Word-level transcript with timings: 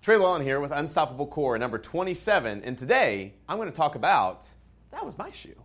Trey 0.00 0.14
Lewellen 0.14 0.44
here 0.44 0.60
with 0.60 0.70
Unstoppable 0.70 1.26
Core 1.26 1.58
number 1.58 1.76
27, 1.76 2.62
and 2.62 2.78
today 2.78 3.34
I'm 3.48 3.56
going 3.56 3.68
to 3.68 3.76
talk 3.76 3.96
about 3.96 4.48
that 4.92 5.04
was 5.04 5.18
my 5.18 5.30
shoe. 5.32 5.60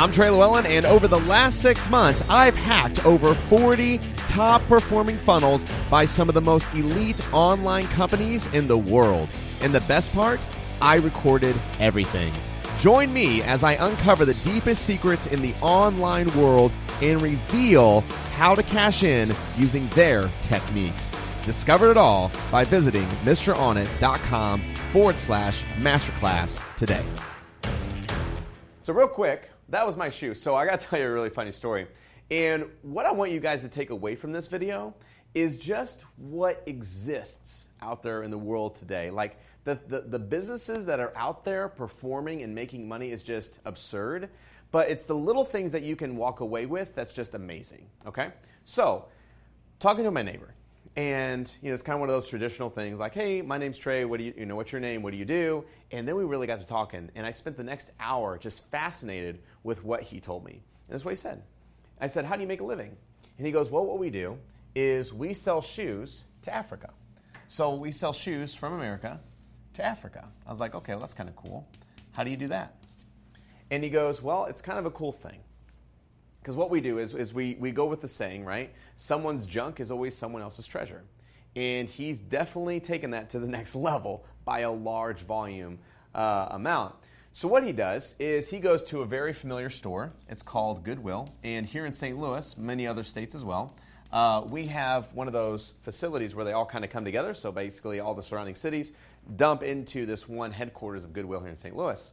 I'm 0.00 0.10
Trey 0.10 0.28
Lewellen, 0.28 0.64
and 0.64 0.86
over 0.86 1.06
the 1.06 1.20
last 1.20 1.60
six 1.60 1.90
months, 1.90 2.24
I've 2.26 2.56
hacked 2.56 3.04
over 3.04 3.34
40 3.34 4.00
top 4.28 4.62
performing 4.62 5.18
funnels 5.18 5.66
by 5.90 6.06
some 6.06 6.26
of 6.30 6.34
the 6.34 6.40
most 6.40 6.72
elite 6.72 7.20
online 7.34 7.86
companies 7.88 8.46
in 8.54 8.66
the 8.66 8.78
world. 8.78 9.28
And 9.60 9.74
the 9.74 9.82
best 9.82 10.10
part, 10.14 10.40
I 10.80 10.94
recorded 10.94 11.54
everything. 11.80 12.32
Join 12.78 13.12
me 13.12 13.42
as 13.42 13.62
I 13.62 13.72
uncover 13.72 14.24
the 14.24 14.32
deepest 14.36 14.86
secrets 14.86 15.26
in 15.26 15.42
the 15.42 15.54
online 15.60 16.34
world 16.34 16.72
and 17.02 17.20
reveal 17.20 18.00
how 18.36 18.54
to 18.54 18.62
cash 18.62 19.02
in 19.02 19.34
using 19.58 19.86
their 19.88 20.30
techniques. 20.40 21.12
Discover 21.44 21.90
it 21.90 21.98
all 21.98 22.32
by 22.50 22.64
visiting 22.64 23.06
MrOnIt.com 23.26 24.74
forward 24.92 25.18
slash 25.18 25.62
masterclass 25.76 26.58
today. 26.78 27.04
So, 28.82 28.94
real 28.94 29.08
quick, 29.08 29.50
that 29.70 29.86
was 29.86 29.96
my 29.96 30.10
shoe. 30.10 30.34
So 30.34 30.54
I 30.54 30.66
got 30.66 30.80
to 30.80 30.86
tell 30.90 30.98
you 30.98 31.06
a 31.06 31.10
really 31.10 31.30
funny 31.30 31.52
story. 31.52 31.86
And 32.30 32.66
what 32.82 33.06
I 33.06 33.12
want 33.12 33.32
you 33.32 33.40
guys 33.40 33.62
to 33.62 33.68
take 33.68 33.90
away 33.90 34.14
from 34.14 34.32
this 34.32 34.46
video 34.46 34.94
is 35.34 35.56
just 35.56 36.02
what 36.16 36.62
exists 36.66 37.68
out 37.82 38.02
there 38.02 38.22
in 38.22 38.30
the 38.30 38.38
world 38.38 38.76
today. 38.76 39.10
Like 39.10 39.38
the, 39.64 39.78
the, 39.88 40.00
the, 40.00 40.18
businesses 40.18 40.86
that 40.86 40.98
are 41.00 41.12
out 41.16 41.44
there 41.44 41.68
performing 41.68 42.42
and 42.42 42.54
making 42.54 42.88
money 42.88 43.10
is 43.10 43.22
just 43.22 43.60
absurd. 43.64 44.28
But 44.72 44.88
it's 44.88 45.04
the 45.04 45.14
little 45.14 45.44
things 45.44 45.72
that 45.72 45.82
you 45.82 45.96
can 45.96 46.16
walk 46.16 46.40
away 46.40 46.66
with 46.66 46.94
that's 46.94 47.12
just 47.12 47.34
amazing. 47.34 47.86
Okay? 48.06 48.30
So, 48.64 49.06
talking 49.78 50.04
to 50.04 50.10
my 50.10 50.22
neighbor, 50.22 50.54
and 50.96 51.54
you 51.62 51.68
know, 51.68 51.74
it's 51.74 51.82
kind 51.82 51.94
of 51.94 52.00
one 52.00 52.08
of 52.08 52.14
those 52.14 52.28
traditional 52.28 52.68
things 52.68 52.98
like, 52.98 53.14
hey, 53.14 53.42
my 53.42 53.58
name's 53.58 53.78
Trey. 53.78 54.04
What 54.04 54.18
do 54.18 54.24
you, 54.24 54.34
you 54.36 54.46
know, 54.46 54.56
what's 54.56 54.72
your 54.72 54.80
name? 54.80 55.02
What 55.02 55.12
do 55.12 55.16
you 55.16 55.24
do? 55.24 55.64
And 55.92 56.06
then 56.06 56.16
we 56.16 56.24
really 56.24 56.46
got 56.46 56.60
to 56.60 56.66
talking, 56.66 57.10
and 57.14 57.26
I 57.26 57.30
spent 57.30 57.56
the 57.56 57.64
next 57.64 57.92
hour 58.00 58.38
just 58.38 58.70
fascinated 58.70 59.40
with 59.62 59.84
what 59.84 60.02
he 60.02 60.20
told 60.20 60.44
me. 60.44 60.52
And 60.52 60.62
that's 60.88 61.04
what 61.04 61.12
he 61.12 61.16
said. 61.16 61.42
I 62.00 62.06
said, 62.06 62.24
how 62.24 62.34
do 62.34 62.42
you 62.42 62.48
make 62.48 62.60
a 62.60 62.64
living? 62.64 62.96
And 63.36 63.46
he 63.46 63.52
goes, 63.52 63.70
well, 63.70 63.84
what 63.84 63.98
we 63.98 64.10
do 64.10 64.38
is 64.74 65.12
we 65.12 65.34
sell 65.34 65.62
shoes 65.62 66.24
to 66.42 66.54
Africa. 66.54 66.90
So 67.46 67.74
we 67.74 67.90
sell 67.90 68.12
shoes 68.12 68.54
from 68.54 68.74
America 68.74 69.20
to 69.74 69.84
Africa. 69.84 70.28
I 70.46 70.50
was 70.50 70.60
like, 70.60 70.74
okay, 70.74 70.92
well, 70.92 71.00
that's 71.00 71.14
kind 71.14 71.28
of 71.28 71.36
cool. 71.36 71.66
How 72.12 72.24
do 72.24 72.30
you 72.30 72.36
do 72.36 72.48
that? 72.48 72.76
And 73.70 73.84
he 73.84 73.90
goes, 73.90 74.22
well, 74.22 74.46
it's 74.46 74.60
kind 74.60 74.78
of 74.78 74.86
a 74.86 74.90
cool 74.90 75.12
thing. 75.12 75.40
Because 76.40 76.56
what 76.56 76.70
we 76.70 76.80
do 76.80 76.98
is, 76.98 77.14
is 77.14 77.34
we, 77.34 77.56
we 77.60 77.70
go 77.70 77.86
with 77.86 78.00
the 78.00 78.08
saying, 78.08 78.44
right? 78.44 78.72
Someone's 78.96 79.46
junk 79.46 79.78
is 79.80 79.90
always 79.90 80.16
someone 80.16 80.42
else's 80.42 80.66
treasure. 80.66 81.02
And 81.56 81.88
he's 81.88 82.20
definitely 82.20 82.80
taken 82.80 83.10
that 83.10 83.30
to 83.30 83.38
the 83.38 83.46
next 83.48 83.74
level 83.74 84.24
by 84.44 84.60
a 84.60 84.70
large 84.70 85.20
volume 85.20 85.78
uh, 86.14 86.48
amount. 86.50 86.94
So, 87.32 87.46
what 87.46 87.62
he 87.62 87.70
does 87.70 88.16
is 88.18 88.50
he 88.50 88.58
goes 88.58 88.82
to 88.84 89.02
a 89.02 89.06
very 89.06 89.32
familiar 89.32 89.70
store. 89.70 90.12
It's 90.28 90.42
called 90.42 90.82
Goodwill. 90.82 91.28
And 91.44 91.64
here 91.64 91.86
in 91.86 91.92
St. 91.92 92.18
Louis, 92.18 92.56
many 92.58 92.88
other 92.88 93.04
states 93.04 93.36
as 93.36 93.44
well, 93.44 93.76
uh, 94.12 94.42
we 94.48 94.66
have 94.66 95.12
one 95.14 95.28
of 95.28 95.32
those 95.32 95.74
facilities 95.84 96.34
where 96.34 96.44
they 96.44 96.52
all 96.52 96.66
kind 96.66 96.84
of 96.84 96.90
come 96.90 97.04
together. 97.04 97.32
So, 97.34 97.52
basically, 97.52 98.00
all 98.00 98.14
the 98.14 98.22
surrounding 98.22 98.56
cities 98.56 98.92
dump 99.36 99.62
into 99.62 100.06
this 100.06 100.28
one 100.28 100.50
headquarters 100.50 101.04
of 101.04 101.12
Goodwill 101.12 101.40
here 101.40 101.50
in 101.50 101.56
St. 101.56 101.76
Louis. 101.76 102.12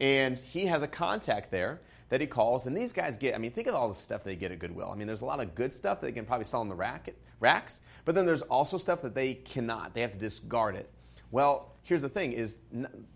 And 0.00 0.38
he 0.38 0.66
has 0.66 0.82
a 0.82 0.88
contact 0.88 1.50
there 1.50 1.80
that 2.08 2.20
he 2.20 2.26
calls. 2.26 2.66
And 2.66 2.76
these 2.76 2.92
guys 2.92 3.16
get, 3.16 3.34
I 3.34 3.38
mean, 3.38 3.50
think 3.50 3.66
of 3.66 3.74
all 3.74 3.88
the 3.88 3.94
stuff 3.94 4.22
they 4.22 4.36
get 4.36 4.52
at 4.52 4.58
Goodwill. 4.58 4.90
I 4.92 4.96
mean, 4.96 5.06
there's 5.06 5.22
a 5.22 5.26
lot 5.26 5.40
of 5.40 5.54
good 5.54 5.72
stuff 5.72 6.00
they 6.00 6.12
can 6.12 6.24
probably 6.24 6.44
sell 6.44 6.62
in 6.62 6.68
the 6.68 6.74
rack, 6.74 7.12
racks, 7.40 7.80
but 8.04 8.14
then 8.14 8.26
there's 8.26 8.42
also 8.42 8.78
stuff 8.78 9.02
that 9.02 9.14
they 9.14 9.34
cannot. 9.34 9.94
They 9.94 10.02
have 10.02 10.12
to 10.12 10.18
discard 10.18 10.76
it. 10.76 10.90
Well, 11.30 11.72
here's 11.86 12.02
the 12.02 12.08
thing 12.08 12.32
is 12.32 12.58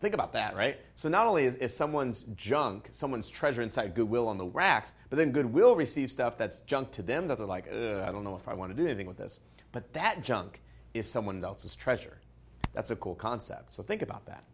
think 0.01 0.15
about 0.15 0.33
that 0.33 0.55
right 0.55 0.79
so 0.95 1.09
not 1.09 1.27
only 1.27 1.45
is, 1.45 1.57
is 1.57 1.75
someone's 1.75 2.25
junk 2.37 2.89
someone's 2.93 3.29
treasure 3.29 3.63
inside 3.63 3.95
goodwill 3.97 4.29
on 4.29 4.39
the 4.39 4.47
racks 4.47 4.95
but 5.09 5.17
then 5.17 5.33
goodwill 5.33 5.75
receives 5.75 6.13
stuff 6.13 6.39
that's 6.39 6.61
junk 6.61 6.89
to 6.93 7.03
them 7.03 7.27
that 7.27 7.37
they're 7.37 7.47
like 7.47 7.67
i 7.69 8.13
don't 8.13 8.23
know 8.23 8.37
if 8.37 8.47
i 8.47 8.55
want 8.55 8.71
to 8.71 8.81
do 8.81 8.87
anything 8.87 9.07
with 9.07 9.17
this 9.17 9.41
but 9.73 9.93
that 9.93 10.23
junk 10.23 10.61
is 10.95 11.11
someone 11.11 11.45
else's 11.45 11.75
treasure 11.75 12.19
that's 12.73 12.93
a 12.93 12.97
cool 12.97 13.17
concept 13.17 13.73
so 13.73 13.83
think 13.83 14.03
about 14.03 14.25
that 14.25 14.45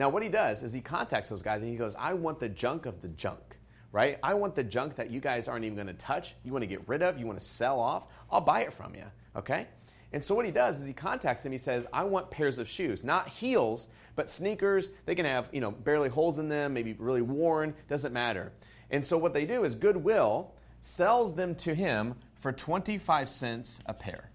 now 0.00 0.08
what 0.08 0.22
he 0.22 0.28
does 0.28 0.62
is 0.62 0.72
he 0.72 0.80
contacts 0.80 1.28
those 1.28 1.42
guys 1.42 1.60
and 1.60 1.70
he 1.70 1.76
goes 1.76 1.94
i 1.96 2.12
want 2.12 2.40
the 2.40 2.48
junk 2.48 2.86
of 2.86 3.00
the 3.02 3.08
junk 3.08 3.50
right? 3.92 4.18
I 4.22 4.34
want 4.34 4.54
the 4.54 4.62
junk 4.62 4.96
that 4.96 5.10
you 5.10 5.20
guys 5.20 5.48
aren't 5.48 5.64
even 5.64 5.74
going 5.74 5.88
to 5.88 5.94
touch. 5.94 6.34
You 6.44 6.52
want 6.52 6.62
to 6.62 6.66
get 6.66 6.86
rid 6.88 7.02
of, 7.02 7.18
you 7.18 7.26
want 7.26 7.38
to 7.38 7.44
sell 7.44 7.80
off. 7.80 8.04
I'll 8.30 8.40
buy 8.40 8.62
it 8.62 8.72
from 8.72 8.94
you, 8.94 9.04
okay? 9.36 9.66
And 10.12 10.24
so 10.24 10.34
what 10.34 10.44
he 10.44 10.50
does 10.50 10.80
is 10.80 10.86
he 10.86 10.92
contacts 10.92 11.44
him. 11.44 11.52
He 11.52 11.58
says, 11.58 11.86
"I 11.92 12.02
want 12.04 12.30
pairs 12.30 12.58
of 12.58 12.68
shoes, 12.68 13.04
not 13.04 13.28
heels, 13.28 13.86
but 14.16 14.28
sneakers. 14.28 14.90
They 15.06 15.14
can 15.14 15.24
have, 15.24 15.48
you 15.52 15.60
know, 15.60 15.70
barely 15.70 16.08
holes 16.08 16.38
in 16.38 16.48
them, 16.48 16.74
maybe 16.74 16.94
really 16.94 17.22
worn, 17.22 17.74
doesn't 17.88 18.12
matter." 18.12 18.52
And 18.90 19.04
so 19.04 19.16
what 19.16 19.32
they 19.32 19.46
do 19.46 19.64
is 19.64 19.76
Goodwill 19.76 20.52
sells 20.80 21.34
them 21.34 21.54
to 21.56 21.74
him 21.74 22.16
for 22.34 22.50
25 22.52 23.28
cents 23.28 23.80
a 23.86 23.94
pair. 23.94 24.30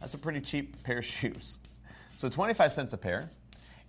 That's 0.00 0.14
a 0.14 0.18
pretty 0.18 0.40
cheap 0.40 0.82
pair 0.82 0.98
of 0.98 1.04
shoes. 1.04 1.58
So 2.16 2.28
25 2.28 2.72
cents 2.72 2.92
a 2.92 2.98
pair. 2.98 3.30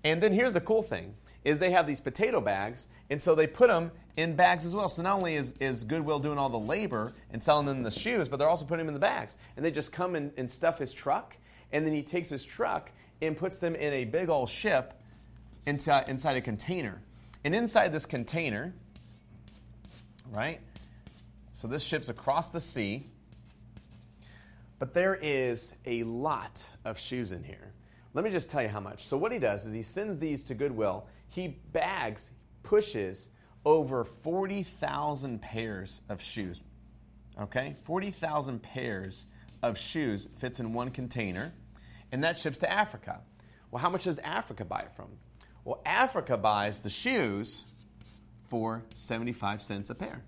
And 0.03 0.22
then 0.22 0.34
here's 0.34 0.53
the 0.53 0.62
cool 0.62 0.84
thing 0.84 1.16
is 1.44 1.57
they 1.57 1.72
have 1.72 1.88
these 1.88 2.00
potato 2.00 2.39
bags, 2.39 2.88
and 3.09 3.19
so 3.19 3.34
they 3.34 3.47
put 3.47 3.67
them 3.67 3.91
in 4.16 4.35
bags 4.35 4.66
as 4.66 4.75
well. 4.75 4.88
So 4.89 5.01
not 5.01 5.16
only 5.17 5.35
is, 5.35 5.53
is 5.59 5.84
Goodwill 5.84 6.19
doing 6.19 6.38
all 6.38 6.50
the 6.50 6.59
labor 6.59 7.13
and 7.31 7.41
selling 7.41 7.66
them 7.66 7.81
the 7.81 7.91
shoes, 7.91 8.28
but 8.28 8.38
they're 8.38 8.50
also 8.50 8.66
putting 8.66 8.85
them 8.85 8.90
in 8.90 8.94
the 8.94 9.00
bags. 9.00 9.38
And 9.56 9.66
they 9.66 9.72
just 9.72 9.91
come 9.91 10.16
and, 10.16 10.31
and 10.38 10.50
stuff 10.50 10.78
his 10.78 10.94
truck, 10.94 11.35
and 11.72 11.85
then 11.85 11.94
he 11.94 12.03
takes 12.03 12.29
his 12.29 12.44
truck 12.44 12.91
and 13.22 13.35
puts 13.35 13.57
them 13.57 13.75
in 13.75 13.94
a 13.94 14.06
big 14.06 14.29
old 14.29 14.50
ship 14.50 15.01
inside, 15.66 16.09
inside 16.09 16.38
a 16.38 16.41
container. 16.41 17.01
And 17.44 17.56
inside 17.56 17.91
this 17.91 18.06
container, 18.06 18.73
right? 20.31 20.59
So 21.53 21.67
this 21.67 21.84
ship's 21.84 22.09
across 22.09 22.50
the 22.50 22.61
sea, 22.61 23.03
but 24.78 24.94
there 24.94 25.16
is 25.16 25.75
a 25.85 26.03
lot 26.03 26.67
of 26.85 27.00
shoes 27.00 27.31
in 27.31 27.44
here. 27.44 27.73
Let 28.13 28.25
me 28.25 28.31
just 28.31 28.49
tell 28.49 28.61
you 28.61 28.67
how 28.67 28.79
much. 28.79 29.07
So 29.07 29.17
what 29.17 29.31
he 29.31 29.39
does 29.39 29.66
is 29.66 29.73
he 29.73 29.83
sends 29.83 30.19
these 30.19 30.44
to 30.44 30.53
Goodwill 30.53 31.07
he 31.31 31.47
bags, 31.47 32.29
pushes 32.61 33.29
over 33.63 34.03
40,000 34.03 35.41
pairs 35.41 36.01
of 36.09 36.22
shoes. 36.22 36.61
Okay? 37.39 37.75
40,000 37.85 38.61
pairs 38.61 39.25
of 39.63 39.77
shoes 39.77 40.27
fits 40.39 40.59
in 40.59 40.73
one 40.73 40.91
container, 40.91 41.53
and 42.11 42.23
that 42.23 42.38
ships 42.38 42.59
to 42.59 42.69
Africa. 42.69 43.22
Well, 43.72 43.81
how 43.81 43.89
much 43.89 44.03
does 44.03 44.19
Africa 44.19 44.66
buy 44.66 44.81
it 44.81 44.91
from? 44.93 45.07
Well, 45.63 45.81
Africa 45.85 46.35
buys 46.35 46.81
the 46.81 46.89
shoes 46.89 47.63
for 48.49 48.83
75 48.95 49.61
cents 49.61 49.89
a 49.89 49.95
pair. 49.95 50.22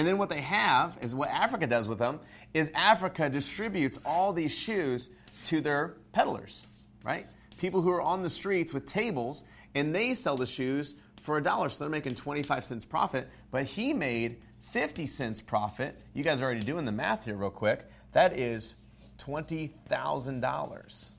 And 0.00 0.08
then 0.08 0.16
what 0.16 0.30
they 0.30 0.40
have 0.40 0.96
is 1.02 1.14
what 1.14 1.28
Africa 1.28 1.66
does 1.66 1.86
with 1.86 1.98
them 1.98 2.20
is 2.54 2.72
Africa 2.74 3.28
distributes 3.28 3.98
all 4.02 4.32
these 4.32 4.50
shoes 4.50 5.10
to 5.48 5.60
their 5.60 5.96
peddlers, 6.12 6.66
right? 7.04 7.26
people 7.60 7.82
who 7.82 7.90
are 7.90 8.00
on 8.00 8.22
the 8.22 8.30
streets 8.30 8.72
with 8.72 8.86
tables 8.86 9.44
and 9.74 9.94
they 9.94 10.14
sell 10.14 10.36
the 10.36 10.46
shoes 10.46 10.94
for 11.20 11.36
a 11.36 11.42
dollar. 11.42 11.68
So 11.68 11.80
they're 11.80 11.90
making 11.90 12.14
25 12.14 12.64
cents 12.64 12.84
profit, 12.84 13.28
but 13.50 13.64
he 13.64 13.92
made 13.92 14.40
50 14.72 15.06
cents 15.06 15.40
profit. 15.42 16.00
You 16.14 16.24
guys 16.24 16.40
are 16.40 16.44
already 16.44 16.60
doing 16.60 16.86
the 16.86 16.92
math 16.92 17.26
here, 17.26 17.36
real 17.36 17.50
quick. 17.50 17.84
That 18.12 18.38
is 18.38 18.76
$20,000, 19.18 21.10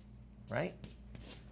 right? 0.50 0.74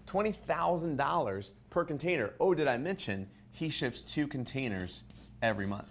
$20,000 0.07 1.51
per 1.69 1.85
container. 1.85 2.33
Oh, 2.39 2.55
did 2.55 2.67
I 2.67 2.77
mention 2.77 3.27
he 3.51 3.69
ships 3.69 4.01
two 4.01 4.27
containers 4.27 5.03
every 5.43 5.67
month? 5.67 5.87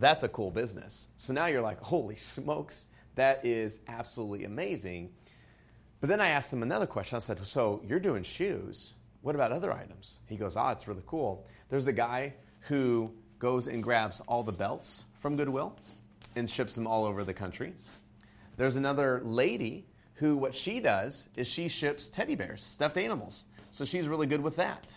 That's 0.00 0.22
a 0.22 0.28
cool 0.28 0.50
business. 0.50 1.08
So 1.18 1.34
now 1.34 1.46
you're 1.46 1.60
like, 1.60 1.78
holy 1.80 2.16
smokes, 2.16 2.88
that 3.16 3.44
is 3.44 3.80
absolutely 3.86 4.44
amazing. 4.44 5.10
But 6.00 6.08
then 6.08 6.22
I 6.22 6.30
asked 6.30 6.50
him 6.50 6.62
another 6.62 6.86
question. 6.86 7.16
I 7.16 7.18
said, 7.18 7.46
So 7.46 7.82
you're 7.86 8.00
doing 8.00 8.22
shoes. 8.22 8.94
What 9.20 9.34
about 9.34 9.52
other 9.52 9.70
items? 9.70 10.20
He 10.26 10.36
goes, 10.36 10.56
Ah, 10.56 10.72
it's 10.72 10.88
really 10.88 11.02
cool. 11.06 11.46
There's 11.68 11.86
a 11.86 11.92
guy 11.92 12.32
who 12.60 13.12
goes 13.38 13.68
and 13.68 13.82
grabs 13.82 14.20
all 14.26 14.42
the 14.42 14.52
belts 14.52 15.04
from 15.20 15.36
Goodwill 15.36 15.76
and 16.34 16.48
ships 16.48 16.74
them 16.74 16.86
all 16.86 17.04
over 17.04 17.22
the 17.22 17.34
country. 17.34 17.74
There's 18.56 18.76
another 18.76 19.20
lady 19.22 19.86
who, 20.14 20.36
what 20.36 20.54
she 20.54 20.80
does 20.80 21.28
is 21.36 21.46
she 21.46 21.68
ships 21.68 22.08
teddy 22.08 22.36
bears, 22.36 22.62
stuffed 22.62 22.96
animals. 22.96 23.44
So 23.70 23.84
she's 23.84 24.08
really 24.08 24.26
good 24.26 24.40
with 24.40 24.56
that. 24.56 24.96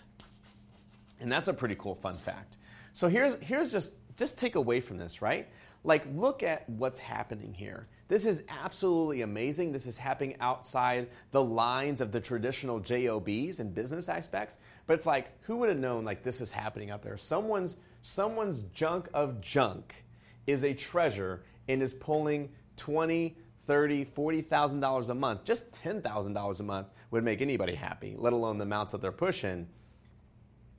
And 1.19 1.29
that's 1.29 1.49
a 1.49 1.53
pretty 1.53 1.75
cool 1.75 1.95
fun 1.95 2.15
fact. 2.15 2.57
So 2.93 3.09
here's, 3.09 3.35
here's 3.41 3.71
just, 3.71 3.93
just 4.17 4.37
take 4.37 4.55
away 4.55 4.79
from 4.79 4.97
this, 4.97 5.21
right? 5.21 5.47
Like, 5.83 6.05
look 6.15 6.43
at 6.43 6.69
what's 6.69 6.99
happening 6.99 7.53
here. 7.53 7.87
This 8.07 8.25
is 8.25 8.43
absolutely 8.47 9.21
amazing. 9.21 9.71
This 9.71 9.85
is 9.85 9.97
happening 9.97 10.35
outside 10.39 11.09
the 11.31 11.43
lines 11.43 11.99
of 11.99 12.11
the 12.11 12.21
traditional 12.21 12.79
JOBs 12.79 13.59
and 13.59 13.73
business 13.73 14.07
aspects. 14.07 14.57
But 14.87 14.93
it's 14.93 15.05
like, 15.05 15.31
who 15.41 15.57
would 15.57 15.69
have 15.69 15.77
known 15.77 16.05
like 16.05 16.23
this 16.23 16.39
is 16.39 16.51
happening 16.51 16.89
out 16.89 17.01
there? 17.01 17.17
Someone's 17.17 17.77
someone's 18.01 18.61
junk 18.73 19.07
of 19.13 19.41
junk 19.41 20.05
is 20.45 20.63
a 20.63 20.73
treasure 20.73 21.43
and 21.67 21.81
is 21.81 21.93
pulling 21.93 22.49
20, 22.77 23.35
30, 23.65 24.03
40,000 24.05 24.79
dollars 24.79 25.09
a 25.09 25.15
month. 25.15 25.43
Just 25.43 25.71
$10,000 25.83 26.59
a 26.59 26.63
month 26.63 26.87
would 27.11 27.23
make 27.23 27.41
anybody 27.41 27.75
happy, 27.75 28.15
let 28.17 28.33
alone 28.33 28.57
the 28.57 28.63
amounts 28.63 28.91
that 28.91 29.01
they're 29.01 29.11
pushing 29.11 29.67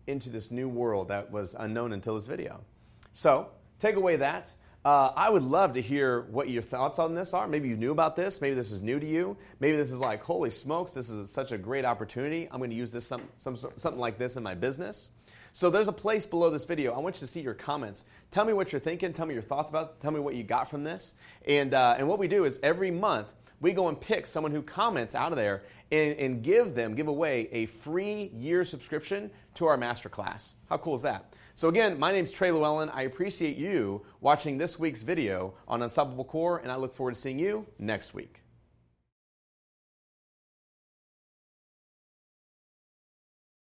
into 0.06 0.28
this 0.28 0.50
new 0.50 0.68
world 0.68 1.08
that 1.08 1.30
was 1.30 1.56
unknown 1.58 1.92
until 1.92 2.14
this 2.14 2.26
video. 2.26 2.60
So, 3.14 3.48
take 3.78 3.96
away 3.96 4.16
that. 4.16 4.52
Uh, 4.84 5.12
I 5.16 5.30
would 5.30 5.44
love 5.44 5.72
to 5.74 5.80
hear 5.80 6.22
what 6.30 6.50
your 6.50 6.60
thoughts 6.60 6.98
on 6.98 7.14
this 7.14 7.32
are. 7.32 7.48
Maybe 7.48 7.68
you 7.68 7.76
knew 7.76 7.90
about 7.90 8.16
this. 8.16 8.42
Maybe 8.42 8.54
this 8.54 8.70
is 8.70 8.82
new 8.82 9.00
to 9.00 9.06
you. 9.06 9.34
Maybe 9.60 9.78
this 9.78 9.90
is 9.90 9.98
like, 9.98 10.22
holy 10.22 10.50
smokes, 10.50 10.92
this 10.92 11.08
is 11.08 11.30
such 11.30 11.52
a 11.52 11.56
great 11.56 11.86
opportunity. 11.86 12.48
I'm 12.50 12.58
going 12.58 12.68
to 12.68 12.76
use 12.76 12.92
this 12.92 13.06
some, 13.06 13.22
some 13.38 13.56
something 13.56 13.98
like 13.98 14.18
this 14.18 14.36
in 14.36 14.42
my 14.42 14.54
business. 14.54 15.08
So 15.52 15.70
there's 15.70 15.88
a 15.88 15.92
place 15.92 16.26
below 16.26 16.50
this 16.50 16.64
video. 16.64 16.92
I 16.92 16.98
want 16.98 17.14
you 17.16 17.20
to 17.20 17.26
see 17.28 17.40
your 17.40 17.54
comments. 17.54 18.04
Tell 18.30 18.44
me 18.44 18.52
what 18.52 18.72
you're 18.72 18.80
thinking. 18.80 19.12
Tell 19.12 19.24
me 19.24 19.32
your 19.32 19.42
thoughts 19.42 19.70
about. 19.70 19.84
It. 19.84 20.02
Tell 20.02 20.10
me 20.10 20.20
what 20.20 20.34
you 20.34 20.42
got 20.42 20.68
from 20.68 20.82
this. 20.82 21.14
And 21.46 21.72
uh, 21.72 21.94
and 21.96 22.08
what 22.08 22.18
we 22.18 22.26
do 22.26 22.44
is 22.44 22.58
every 22.62 22.90
month 22.90 23.28
we 23.60 23.72
go 23.72 23.88
and 23.88 24.00
pick 24.00 24.26
someone 24.26 24.52
who 24.52 24.62
comments 24.62 25.14
out 25.14 25.32
of 25.32 25.36
there 25.36 25.62
and, 25.90 26.16
and 26.16 26.42
give 26.42 26.74
them, 26.74 26.94
give 26.94 27.08
away 27.08 27.48
a 27.52 27.66
free 27.66 28.30
year 28.34 28.64
subscription 28.64 29.30
to 29.54 29.66
our 29.66 29.78
masterclass. 29.78 30.52
How 30.68 30.78
cool 30.78 30.94
is 30.94 31.02
that? 31.02 31.32
So 31.54 31.68
again, 31.68 31.98
my 31.98 32.12
name 32.12 32.24
is 32.24 32.32
Trey 32.32 32.50
Lewellen. 32.50 32.90
I 32.92 33.02
appreciate 33.02 33.56
you 33.56 34.04
watching 34.20 34.58
this 34.58 34.78
week's 34.78 35.02
video 35.02 35.54
on 35.68 35.82
Unstoppable 35.82 36.24
Core, 36.24 36.58
and 36.58 36.72
I 36.72 36.76
look 36.76 36.94
forward 36.94 37.14
to 37.14 37.20
seeing 37.20 37.38
you 37.38 37.66
next 37.78 38.12
week. 38.12 38.43